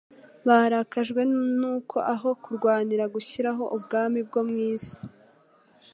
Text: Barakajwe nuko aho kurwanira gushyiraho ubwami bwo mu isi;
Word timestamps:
Barakajwe 0.47 1.21
nuko 1.59 1.97
aho 2.13 2.29
kurwanira 2.43 3.03
gushyiraho 3.13 3.63
ubwami 3.75 4.19
bwo 4.27 4.41
mu 4.47 4.55
isi; 4.71 4.97